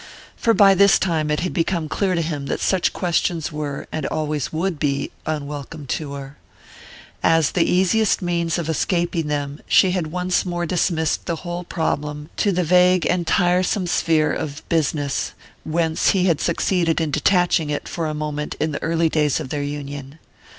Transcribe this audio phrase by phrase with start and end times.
[0.35, 4.07] For by this time it had become clear to him that such questions were, and
[4.07, 6.37] always would be, unwelcome to her.
[7.21, 12.31] As the easiest means of escaping them, she had once more dismissed the whole problem
[12.37, 15.33] to the vague and tiresome sphere of "business,"
[15.63, 19.49] whence he had succeeded in detaching it for a moment in the early days of
[19.49, 20.17] their union.